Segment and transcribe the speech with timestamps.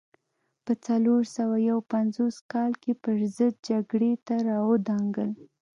[0.65, 5.29] په څلور سوه یو پنځوس کال کې پرضد جګړې ته را ودانګل.